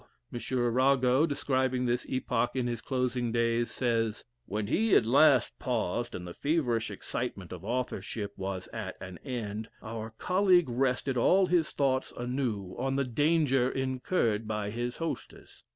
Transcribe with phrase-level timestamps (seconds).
[0.33, 0.39] M.
[0.57, 6.25] Arago, describing this epoch in his closing days, says: "When he at last paused, and
[6.25, 12.11] the feverish excitement of authorship was at an end, our colleague rested all his thoughts
[12.17, 15.65] anew on the danger incurred by his hostess.